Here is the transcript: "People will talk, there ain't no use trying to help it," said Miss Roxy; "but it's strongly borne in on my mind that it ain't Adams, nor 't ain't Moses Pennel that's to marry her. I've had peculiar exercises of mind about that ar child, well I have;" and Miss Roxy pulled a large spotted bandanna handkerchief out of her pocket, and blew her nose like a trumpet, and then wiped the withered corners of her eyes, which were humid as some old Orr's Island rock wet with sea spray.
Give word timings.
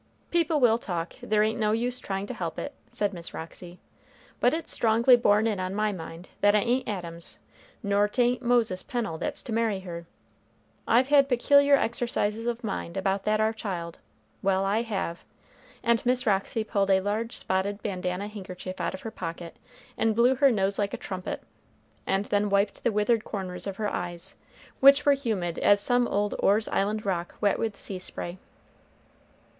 "People 0.31 0.59
will 0.59 0.79
talk, 0.79 1.13
there 1.21 1.43
ain't 1.43 1.59
no 1.59 1.73
use 1.73 1.99
trying 1.99 2.25
to 2.25 2.33
help 2.33 2.57
it," 2.57 2.73
said 2.89 3.13
Miss 3.13 3.35
Roxy; 3.35 3.77
"but 4.39 4.51
it's 4.51 4.71
strongly 4.71 5.15
borne 5.15 5.45
in 5.45 5.59
on 5.59 5.75
my 5.75 5.91
mind 5.91 6.27
that 6.39 6.55
it 6.55 6.63
ain't 6.63 6.87
Adams, 6.87 7.37
nor 7.83 8.07
't 8.07 8.19
ain't 8.19 8.41
Moses 8.41 8.81
Pennel 8.81 9.19
that's 9.19 9.43
to 9.43 9.53
marry 9.53 9.81
her. 9.81 10.07
I've 10.87 11.09
had 11.09 11.29
peculiar 11.29 11.75
exercises 11.77 12.47
of 12.47 12.63
mind 12.63 12.97
about 12.97 13.25
that 13.25 13.39
ar 13.39 13.53
child, 13.53 13.99
well 14.41 14.65
I 14.65 14.81
have;" 14.81 15.23
and 15.83 16.03
Miss 16.03 16.25
Roxy 16.25 16.63
pulled 16.63 16.89
a 16.89 16.99
large 16.99 17.37
spotted 17.37 17.83
bandanna 17.83 18.27
handkerchief 18.27 18.81
out 18.81 18.95
of 18.95 19.01
her 19.01 19.11
pocket, 19.11 19.55
and 19.99 20.15
blew 20.15 20.33
her 20.33 20.49
nose 20.49 20.79
like 20.79 20.95
a 20.95 20.97
trumpet, 20.97 21.43
and 22.07 22.25
then 22.25 22.49
wiped 22.49 22.83
the 22.83 22.91
withered 22.91 23.23
corners 23.23 23.67
of 23.67 23.77
her 23.77 23.93
eyes, 23.93 24.35
which 24.79 25.05
were 25.05 25.13
humid 25.13 25.59
as 25.59 25.79
some 25.79 26.07
old 26.07 26.33
Orr's 26.39 26.67
Island 26.69 27.05
rock 27.05 27.35
wet 27.39 27.59
with 27.59 27.77
sea 27.77 27.99
spray. 27.99 28.39